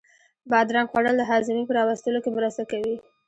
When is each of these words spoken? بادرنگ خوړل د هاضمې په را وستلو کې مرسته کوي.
بادرنگ 0.49 0.87
خوړل 0.91 1.15
د 1.17 1.23
هاضمې 1.31 1.63
په 1.67 1.73
را 1.77 1.83
وستلو 1.89 2.19
کې 2.23 2.31
مرسته 2.37 2.63
کوي. 2.71 2.95